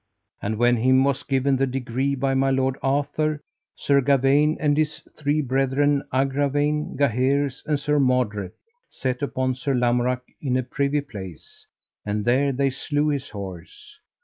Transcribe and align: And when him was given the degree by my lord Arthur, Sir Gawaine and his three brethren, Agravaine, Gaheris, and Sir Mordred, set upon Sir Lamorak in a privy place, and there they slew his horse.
And 0.41 0.57
when 0.57 0.77
him 0.77 1.03
was 1.03 1.21
given 1.21 1.57
the 1.57 1.67
degree 1.67 2.15
by 2.15 2.33
my 2.33 2.49
lord 2.49 2.75
Arthur, 2.81 3.39
Sir 3.75 4.01
Gawaine 4.01 4.57
and 4.59 4.75
his 4.75 5.03
three 5.15 5.41
brethren, 5.43 6.01
Agravaine, 6.11 6.97
Gaheris, 6.97 7.61
and 7.67 7.79
Sir 7.79 7.99
Mordred, 7.99 8.53
set 8.89 9.21
upon 9.21 9.53
Sir 9.53 9.75
Lamorak 9.75 10.23
in 10.41 10.57
a 10.57 10.63
privy 10.63 11.01
place, 11.01 11.67
and 12.03 12.25
there 12.25 12.51
they 12.51 12.71
slew 12.71 13.09
his 13.09 13.29
horse. 13.29 13.99